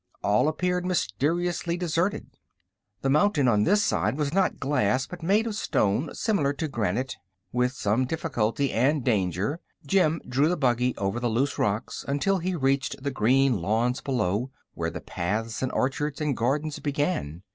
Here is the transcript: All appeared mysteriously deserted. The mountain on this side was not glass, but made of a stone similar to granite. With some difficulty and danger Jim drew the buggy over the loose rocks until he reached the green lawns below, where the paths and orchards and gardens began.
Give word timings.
All 0.23 0.47
appeared 0.47 0.83
mysteriously 0.83 1.77
deserted. 1.77 2.39
The 3.03 3.09
mountain 3.11 3.47
on 3.47 3.65
this 3.65 3.83
side 3.83 4.17
was 4.17 4.33
not 4.33 4.57
glass, 4.59 5.05
but 5.05 5.21
made 5.21 5.45
of 5.45 5.51
a 5.51 5.53
stone 5.53 6.09
similar 6.15 6.53
to 6.53 6.67
granite. 6.67 7.17
With 7.51 7.73
some 7.73 8.05
difficulty 8.07 8.73
and 8.73 9.03
danger 9.03 9.59
Jim 9.85 10.19
drew 10.27 10.49
the 10.49 10.57
buggy 10.57 10.97
over 10.97 11.19
the 11.19 11.29
loose 11.29 11.59
rocks 11.59 12.03
until 12.07 12.39
he 12.39 12.55
reached 12.55 13.03
the 13.03 13.11
green 13.11 13.61
lawns 13.61 14.01
below, 14.01 14.49
where 14.73 14.89
the 14.89 15.01
paths 15.01 15.61
and 15.61 15.71
orchards 15.71 16.19
and 16.19 16.35
gardens 16.35 16.79
began. 16.79 17.43